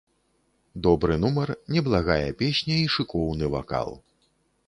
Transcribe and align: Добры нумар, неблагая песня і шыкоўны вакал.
Добры 0.87 1.17
нумар, 1.25 1.49
неблагая 1.75 2.31
песня 2.41 2.79
і 2.85 2.89
шыкоўны 2.95 3.53
вакал. 3.57 3.89